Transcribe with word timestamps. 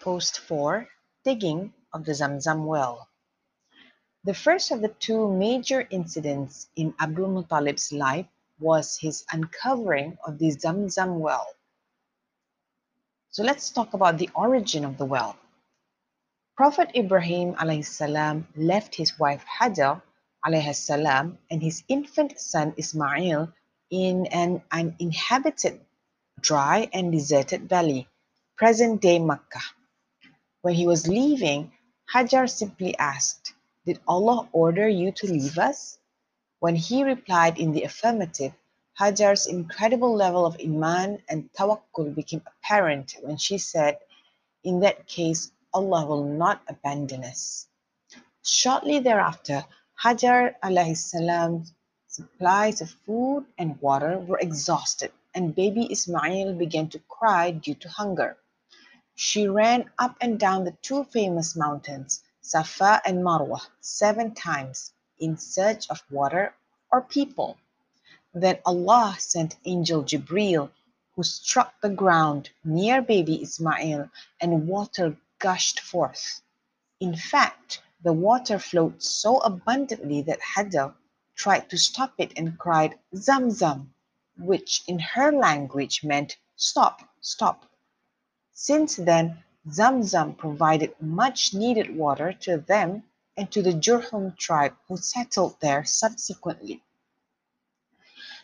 Post 0.00 0.38
4 0.38 0.88
Digging 1.24 1.74
of 1.92 2.06
the 2.06 2.12
Zamzam 2.12 2.64
Well. 2.64 3.06
The 4.24 4.32
first 4.32 4.70
of 4.70 4.80
the 4.80 4.88
two 4.88 5.30
major 5.30 5.86
incidents 5.90 6.68
in 6.74 6.94
Abdul 6.98 7.28
Muttalib's 7.28 7.92
life 7.92 8.24
was 8.58 8.96
his 8.96 9.26
uncovering 9.30 10.16
of 10.26 10.38
the 10.38 10.52
Zamzam 10.52 11.18
well. 11.18 11.46
So 13.28 13.42
let's 13.42 13.68
talk 13.68 13.92
about 13.92 14.16
the 14.16 14.30
origin 14.34 14.86
of 14.86 14.96
the 14.96 15.04
well. 15.04 15.36
Prophet 16.56 16.90
Ibrahim 16.96 17.54
salam 17.82 18.48
left 18.56 18.94
his 18.94 19.18
wife 19.18 19.44
Hajar 19.60 20.00
salam 20.72 21.36
and 21.50 21.62
his 21.62 21.84
infant 21.88 22.40
son 22.40 22.72
Ismail 22.78 23.52
in 23.90 24.26
an 24.28 24.62
uninhabited, 24.72 25.78
dry 26.40 26.88
and 26.94 27.12
deserted 27.12 27.68
valley, 27.68 28.08
present-day 28.56 29.18
Makkah. 29.18 29.60
When 30.62 30.74
he 30.74 30.86
was 30.86 31.08
leaving, 31.08 31.72
Hajar 32.12 32.46
simply 32.46 32.94
asked, 32.98 33.54
Did 33.86 33.98
Allah 34.06 34.46
order 34.52 34.86
you 34.88 35.10
to 35.12 35.26
leave 35.26 35.58
us? 35.58 35.98
When 36.58 36.76
he 36.76 37.02
replied 37.02 37.58
in 37.58 37.72
the 37.72 37.84
affirmative, 37.84 38.52
Hajar's 38.98 39.46
incredible 39.46 40.14
level 40.14 40.44
of 40.44 40.60
iman 40.60 41.22
and 41.30 41.50
tawakkul 41.54 42.14
became 42.14 42.42
apparent 42.46 43.16
when 43.22 43.38
she 43.38 43.56
said, 43.56 43.98
In 44.62 44.80
that 44.80 45.06
case, 45.06 45.50
Allah 45.72 46.04
will 46.04 46.24
not 46.24 46.60
abandon 46.68 47.24
us. 47.24 47.66
Shortly 48.44 48.98
thereafter, 48.98 49.64
Hajar 50.02 50.56
supplies 52.06 52.80
of 52.82 52.90
food 53.06 53.46
and 53.56 53.80
water 53.80 54.18
were 54.18 54.38
exhausted, 54.38 55.12
and 55.34 55.54
baby 55.54 55.90
Ismail 55.90 56.52
began 56.54 56.90
to 56.90 56.98
cry 57.08 57.50
due 57.50 57.76
to 57.76 57.88
hunger. 57.88 58.36
She 59.22 59.46
ran 59.46 59.90
up 59.98 60.16
and 60.22 60.40
down 60.40 60.64
the 60.64 60.78
two 60.80 61.04
famous 61.04 61.54
mountains, 61.54 62.24
Safa 62.40 63.02
and 63.04 63.18
Marwa, 63.22 63.60
seven 63.78 64.34
times 64.34 64.94
in 65.18 65.36
search 65.36 65.90
of 65.90 66.02
water 66.10 66.54
or 66.90 67.02
people. 67.02 67.58
Then 68.32 68.60
Allah 68.64 69.16
sent 69.18 69.58
angel 69.66 70.04
Jibril, 70.04 70.70
who 71.14 71.22
struck 71.22 71.78
the 71.82 71.90
ground 71.90 72.48
near 72.64 73.02
baby 73.02 73.42
Ismail, 73.42 74.08
and 74.40 74.66
water 74.66 75.18
gushed 75.38 75.80
forth. 75.80 76.40
In 76.98 77.14
fact, 77.14 77.82
the 78.02 78.14
water 78.14 78.58
flowed 78.58 79.02
so 79.02 79.40
abundantly 79.40 80.22
that 80.22 80.40
Hajar 80.40 80.94
tried 81.34 81.68
to 81.68 81.76
stop 81.76 82.14
it 82.16 82.32
and 82.38 82.58
cried, 82.58 82.98
Zamzam, 83.14 83.92
which 84.38 84.82
in 84.86 84.98
her 84.98 85.30
language 85.30 86.02
meant 86.02 86.38
stop, 86.56 87.06
stop. 87.20 87.69
Since 88.59 88.97
then, 88.97 89.43
Zamzam 89.69 90.37
provided 90.37 90.93
much 91.01 91.53
needed 91.53 91.95
water 91.95 92.33
to 92.41 92.57
them 92.57 93.03
and 93.37 93.51
to 93.51 93.61
the 93.61 93.73
Jurhum 93.73 94.37
tribe 94.37 94.75
who 94.87 94.97
settled 94.97 95.59
there 95.59 95.85
subsequently. 95.85 96.83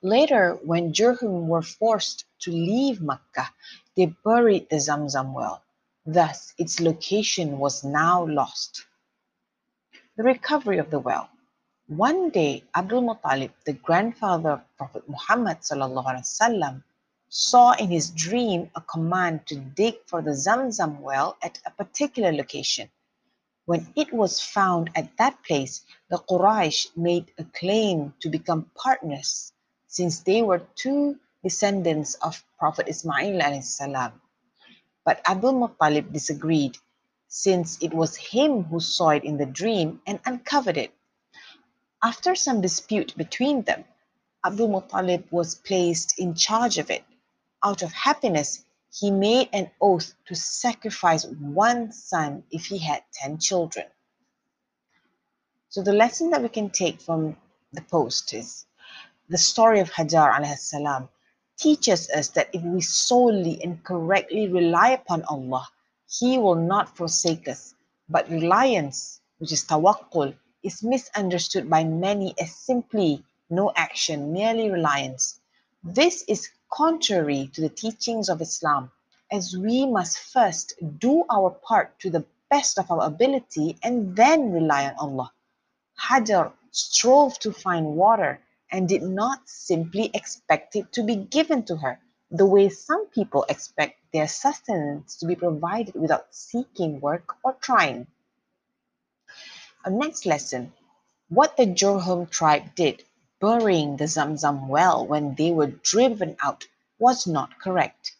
Later, 0.00 0.58
when 0.64 0.92
Jurhum 0.92 1.46
were 1.48 1.62
forced 1.62 2.24
to 2.40 2.50
leave 2.50 3.00
Mecca, 3.00 3.50
they 3.96 4.06
buried 4.06 4.68
the 4.70 4.80
Zamzam 4.80 5.32
well. 5.32 5.62
Thus, 6.04 6.54
its 6.58 6.80
location 6.80 7.58
was 7.58 7.84
now 7.84 8.24
lost. 8.24 8.86
The 10.16 10.24
recovery 10.24 10.78
of 10.78 10.90
the 10.90 10.98
well. 10.98 11.28
One 11.86 12.30
day, 12.30 12.64
Abdul 12.74 13.02
Muttalib, 13.02 13.52
the 13.64 13.74
grandfather 13.74 14.50
of 14.50 14.76
Prophet 14.76 15.08
Muhammad 15.08 15.58
وسلم, 15.58 16.82
saw 17.29 17.73
in 17.73 17.89
his 17.89 18.09
dream 18.11 18.71
a 18.75 18.81
command 18.81 19.45
to 19.45 19.55
dig 19.55 19.95
for 20.05 20.21
the 20.21 20.31
Zamzam 20.31 20.99
well 21.01 21.35
at 21.43 21.59
a 21.65 21.71
particular 21.71 22.31
location. 22.31 22.89
When 23.65 23.91
it 23.97 24.13
was 24.13 24.39
found 24.39 24.91
at 24.95 25.17
that 25.17 25.43
place, 25.43 25.81
the 26.09 26.19
Quraysh 26.19 26.95
made 26.95 27.33
a 27.37 27.43
claim 27.43 28.13
to 28.21 28.29
become 28.29 28.71
partners 28.75 29.51
since 29.87 30.21
they 30.21 30.41
were 30.41 30.65
two 30.75 31.19
descendants 31.43 32.15
of 32.15 32.43
Prophet 32.57 32.87
Ismail 32.87 33.61
salam. 33.61 34.21
But 35.03 35.21
Abdul 35.27 35.53
Muttalib 35.53 36.13
disagreed 36.13 36.77
since 37.27 37.77
it 37.81 37.93
was 37.93 38.15
him 38.15 38.63
who 38.63 38.79
saw 38.79 39.09
it 39.09 39.25
in 39.25 39.37
the 39.37 39.45
dream 39.45 40.01
and 40.07 40.21
uncovered 40.25 40.77
it. 40.77 40.93
After 42.01 42.35
some 42.35 42.61
dispute 42.61 43.17
between 43.17 43.63
them, 43.63 43.83
Abdul 44.45 44.69
Muttalib 44.69 45.29
was 45.29 45.55
placed 45.55 46.17
in 46.19 46.33
charge 46.33 46.77
of 46.77 46.89
it 46.89 47.03
out 47.63 47.81
of 47.81 47.91
happiness, 47.91 48.65
he 48.91 49.11
made 49.11 49.49
an 49.53 49.69
oath 49.81 50.13
to 50.27 50.35
sacrifice 50.35 51.25
one 51.25 51.91
son 51.91 52.43
if 52.51 52.65
he 52.65 52.77
had 52.77 53.03
10 53.13 53.39
children. 53.39 53.85
So, 55.69 55.81
the 55.81 55.93
lesson 55.93 56.31
that 56.31 56.41
we 56.41 56.49
can 56.49 56.69
take 56.69 57.01
from 57.01 57.35
the 57.73 57.81
post 57.81 58.33
is 58.33 58.65
the 59.29 59.37
story 59.37 59.81
of 59.81 59.91
Hajar 59.91 60.31
salam 60.57 61.09
teaches 61.57 62.09
us 62.11 62.29
that 62.29 62.49
if 62.53 62.61
we 62.61 62.79
solely 62.81 63.61
and 63.61 63.83
correctly 63.83 64.47
rely 64.47 64.89
upon 64.91 65.23
Allah, 65.23 65.67
He 66.07 66.37
will 66.37 66.55
not 66.55 66.95
forsake 66.95 67.47
us. 67.47 67.75
But 68.07 68.29
reliance, 68.29 69.19
which 69.39 69.51
is 69.51 69.65
tawakkul, 69.65 70.33
is 70.63 70.81
misunderstood 70.81 71.69
by 71.69 71.83
many 71.83 72.33
as 72.39 72.55
simply 72.55 73.25
no 73.49 73.73
action, 73.75 74.31
merely 74.31 74.71
reliance. 74.71 75.41
This 75.83 76.23
is 76.27 76.49
contrary 76.71 77.49
to 77.53 77.61
the 77.61 77.69
teachings 77.69 78.29
of 78.29 78.41
Islam, 78.41 78.91
as 79.31 79.55
we 79.57 79.85
must 79.85 80.19
first 80.19 80.73
do 80.99 81.25
our 81.29 81.49
part 81.49 81.99
to 81.99 82.09
the 82.09 82.25
best 82.49 82.79
of 82.79 82.89
our 82.91 83.05
ability 83.05 83.77
and 83.83 84.15
then 84.15 84.51
rely 84.51 84.85
on 84.85 84.95
Allah. 84.97 85.31
Hajar 85.99 86.53
strove 86.71 87.37
to 87.39 87.51
find 87.51 87.95
water 87.95 88.39
and 88.71 88.87
did 88.87 89.03
not 89.03 89.47
simply 89.47 90.11
expect 90.13 90.75
it 90.75 90.91
to 90.93 91.03
be 91.03 91.15
given 91.15 91.63
to 91.63 91.75
her, 91.77 91.99
the 92.31 92.45
way 92.45 92.69
some 92.69 93.07
people 93.07 93.45
expect 93.49 93.99
their 94.13 94.27
sustenance 94.27 95.15
to 95.17 95.25
be 95.25 95.35
provided 95.35 95.95
without 95.95 96.27
seeking 96.33 96.99
work 96.99 97.35
or 97.43 97.53
trying. 97.61 98.07
Our 99.85 99.91
next 99.91 100.25
lesson 100.25 100.73
what 101.29 101.57
the 101.57 101.65
Jurhum 101.65 102.29
tribe 102.29 102.73
did 102.75 103.03
burying 103.39 103.97
the 103.97 104.05
Zamzam 104.07 104.67
well 104.67 105.05
when 105.05 105.35
they 105.35 105.51
were 105.51 105.67
driven 105.67 106.35
out 106.41 106.65
was 106.99 107.27
not 107.27 107.59
correct. 107.59 108.15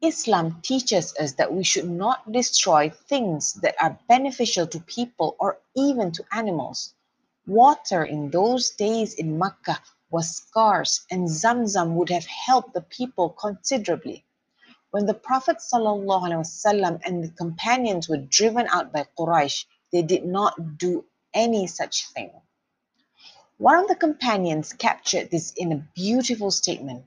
Islam 0.00 0.60
teaches 0.62 1.14
us 1.16 1.32
that 1.32 1.52
we 1.52 1.64
should 1.64 1.90
not 1.90 2.30
destroy 2.30 2.88
things 2.88 3.54
that 3.54 3.74
are 3.80 3.98
beneficial 4.08 4.66
to 4.68 4.80
people 4.80 5.36
or 5.40 5.58
even 5.74 6.12
to 6.12 6.24
animals. 6.32 6.94
Water 7.46 8.04
in 8.04 8.30
those 8.30 8.70
days 8.70 9.14
in 9.14 9.38
Mecca 9.38 9.80
was 10.10 10.36
scarce 10.36 11.04
and 11.10 11.28
Zamzam 11.28 11.94
would 11.94 12.10
have 12.10 12.26
helped 12.26 12.74
the 12.74 12.80
people 12.80 13.30
considerably. 13.30 14.24
When 14.90 15.04
the 15.04 15.14
Prophet 15.14 15.58
ﷺ 15.58 17.00
and 17.04 17.24
the 17.24 17.30
companions 17.30 18.08
were 18.08 18.16
driven 18.16 18.66
out 18.68 18.92
by 18.92 19.06
Quraysh, 19.18 19.66
they 19.92 20.02
did 20.02 20.24
not 20.24 20.78
do 20.78 21.04
any 21.34 21.66
such 21.66 22.06
thing. 22.08 22.30
One 23.58 23.78
of 23.80 23.88
the 23.88 23.96
companions 23.96 24.72
captured 24.72 25.32
this 25.32 25.52
in 25.56 25.72
a 25.72 25.84
beautiful 25.96 26.52
statement. 26.52 27.04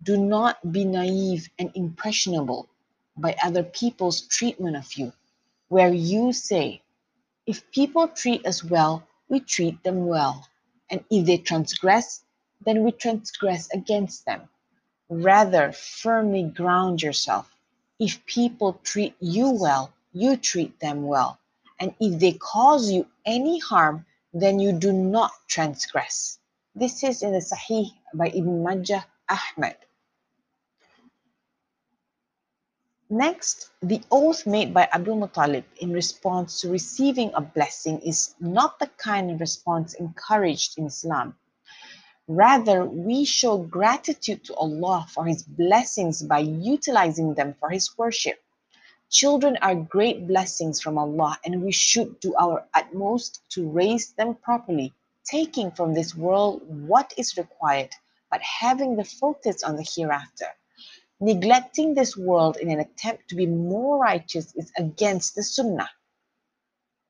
Do 0.00 0.16
not 0.16 0.72
be 0.72 0.84
naive 0.84 1.50
and 1.58 1.72
impressionable 1.74 2.68
by 3.16 3.36
other 3.42 3.64
people's 3.64 4.20
treatment 4.22 4.76
of 4.76 4.94
you, 4.94 5.12
where 5.68 5.92
you 5.92 6.32
say, 6.32 6.82
If 7.46 7.68
people 7.72 8.06
treat 8.06 8.46
us 8.46 8.62
well, 8.62 9.02
we 9.28 9.40
treat 9.40 9.82
them 9.82 10.06
well, 10.06 10.46
and 10.88 11.04
if 11.10 11.26
they 11.26 11.38
transgress, 11.38 12.22
then 12.64 12.84
we 12.84 12.92
transgress 12.92 13.68
against 13.72 14.26
them. 14.26 14.48
Rather, 15.08 15.72
firmly 15.72 16.44
ground 16.44 17.02
yourself. 17.02 17.52
If 17.98 18.24
people 18.26 18.74
treat 18.84 19.16
you 19.18 19.50
well, 19.50 19.92
you 20.12 20.36
treat 20.36 20.78
them 20.78 21.02
well. 21.02 21.40
And 21.80 21.92
if 21.98 22.20
they 22.20 22.34
cause 22.34 22.90
you 22.90 23.08
any 23.26 23.58
harm, 23.58 24.06
then 24.32 24.58
you 24.58 24.72
do 24.72 24.92
not 24.92 25.32
transgress. 25.48 26.38
This 26.74 27.02
is 27.02 27.22
in 27.22 27.32
the 27.32 27.40
Sahih 27.40 27.90
by 28.14 28.28
Ibn 28.28 28.62
Majah 28.62 29.04
Ahmad. 29.28 29.76
Next, 33.12 33.70
the 33.82 34.00
oath 34.12 34.46
made 34.46 34.72
by 34.72 34.88
Abdul 34.92 35.16
Muttalib 35.16 35.64
in 35.80 35.92
response 35.92 36.60
to 36.60 36.70
receiving 36.70 37.32
a 37.34 37.40
blessing 37.40 37.98
is 38.02 38.36
not 38.38 38.78
the 38.78 38.86
kind 38.98 39.32
of 39.32 39.40
response 39.40 39.94
encouraged 39.94 40.78
in 40.78 40.86
Islam. 40.86 41.36
Rather, 42.28 42.84
we 42.84 43.24
show 43.24 43.58
gratitude 43.58 44.44
to 44.44 44.54
Allah 44.54 45.06
for 45.12 45.24
His 45.24 45.42
blessings 45.42 46.22
by 46.22 46.38
utilizing 46.38 47.34
them 47.34 47.56
for 47.58 47.68
His 47.70 47.98
worship. 47.98 48.38
Children 49.10 49.56
are 49.60 49.74
great 49.74 50.28
blessings 50.28 50.80
from 50.80 50.96
Allah, 50.96 51.36
and 51.44 51.62
we 51.62 51.72
should 51.72 52.20
do 52.20 52.32
our 52.38 52.64
utmost 52.74 53.42
to 53.50 53.68
raise 53.68 54.12
them 54.12 54.36
properly, 54.36 54.94
taking 55.24 55.72
from 55.72 55.94
this 55.94 56.14
world 56.14 56.62
what 56.86 57.12
is 57.16 57.36
required, 57.36 57.90
but 58.30 58.40
having 58.40 58.94
the 58.94 59.04
focus 59.04 59.64
on 59.64 59.74
the 59.74 59.82
hereafter. 59.82 60.46
Neglecting 61.18 61.94
this 61.94 62.16
world 62.16 62.56
in 62.58 62.70
an 62.70 62.78
attempt 62.78 63.28
to 63.28 63.34
be 63.34 63.46
more 63.46 63.98
righteous 63.98 64.54
is 64.54 64.70
against 64.78 65.34
the 65.34 65.42
Sunnah. 65.42 65.90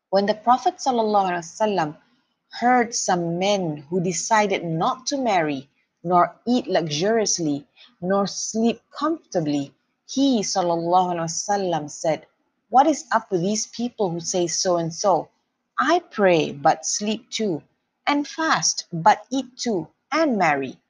When 0.09 0.25
the 0.25 0.35
Prophet 0.35 0.77
ﷺ 0.79 1.99
heard 2.49 2.95
some 2.95 3.39
men 3.39 3.77
who 3.77 4.03
decided 4.03 4.65
not 4.65 5.07
to 5.09 5.19
marry, 5.19 5.69
nor 6.03 6.35
eat 6.47 6.67
luxuriously, 6.67 7.67
nor 8.01 8.27
sleep 8.27 8.81
comfortably, 8.91 9.75
he 10.13 10.41
ﷺ 10.41 11.89
said, 11.89 12.27
What 12.69 12.89
is 12.89 13.05
up 13.13 13.31
with 13.31 13.43
these 13.43 13.69
people 13.69 14.11
who 14.11 14.19
say 14.19 14.49
so 14.49 14.77
and 14.77 14.93
so? 14.93 15.29
I 15.79 16.01
pray 16.01 16.51
but 16.51 16.85
sleep 16.85 17.31
too, 17.31 17.63
and 18.09 18.27
fast 18.27 18.87
but 18.93 19.25
eat 19.31 19.57
too, 19.57 19.87
and 20.11 20.37
marry. 20.37 20.81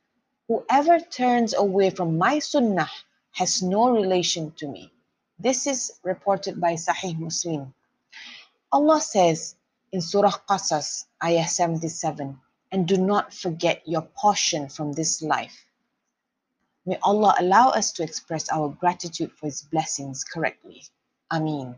Whoever 0.48 0.98
turns 1.00 1.52
away 1.52 1.90
from 1.90 2.16
my 2.16 2.38
sunnah 2.38 2.88
has 3.32 3.62
no 3.62 3.90
relation 3.90 4.52
to 4.52 4.66
me. 4.66 4.90
This 5.38 5.66
is 5.66 6.00
reported 6.02 6.58
by 6.58 6.72
Sahih 6.72 7.18
Muslim. 7.18 7.74
Allah 8.72 9.02
says 9.02 9.54
in 9.92 10.00
Surah 10.00 10.38
Qasas, 10.48 11.04
Ayah 11.22 11.46
77, 11.46 12.40
and 12.72 12.88
do 12.88 12.96
not 12.96 13.34
forget 13.34 13.86
your 13.86 14.02
portion 14.16 14.70
from 14.70 14.94
this 14.94 15.20
life. 15.20 15.66
May 16.90 16.98
Allah 17.04 17.36
allow 17.38 17.68
us 17.68 17.92
to 17.92 18.02
express 18.02 18.50
our 18.50 18.68
gratitude 18.68 19.30
for 19.30 19.46
His 19.46 19.62
blessings 19.62 20.24
correctly. 20.24 20.82
Ameen. 21.30 21.76